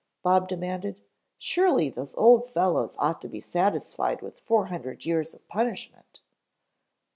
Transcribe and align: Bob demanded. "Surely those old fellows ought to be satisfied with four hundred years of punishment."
Bob 0.23 0.47
demanded. 0.47 0.99
"Surely 1.37 1.87
those 1.87 2.15
old 2.15 2.49
fellows 2.49 2.95
ought 2.97 3.21
to 3.21 3.27
be 3.27 3.39
satisfied 3.39 4.23
with 4.23 4.39
four 4.39 4.65
hundred 4.65 5.05
years 5.05 5.31
of 5.31 5.47
punishment." 5.47 6.21